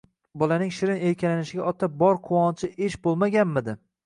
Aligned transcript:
Bolaning 0.43 0.71
shirin 0.77 1.03
erkalanishiga 1.09 1.67
otaning 1.73 1.95
bor 2.01 2.19
quvonchi 2.31 2.71
esh 2.89 2.97
bo‘lmaganmidi? 3.05 3.79